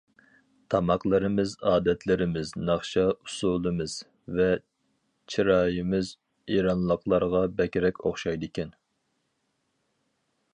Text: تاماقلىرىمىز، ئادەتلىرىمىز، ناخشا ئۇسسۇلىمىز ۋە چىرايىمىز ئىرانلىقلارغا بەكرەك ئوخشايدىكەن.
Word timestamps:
تاماقلىرىمىز، 0.73 1.51
ئادەتلىرىمىز، 1.71 2.53
ناخشا 2.69 3.03
ئۇسسۇلىمىز 3.11 3.97
ۋە 4.39 4.49
چىرايىمىز 5.35 6.11
ئىرانلىقلارغا 6.55 7.43
بەكرەك 7.61 8.03
ئوخشايدىكەن. 8.09 8.75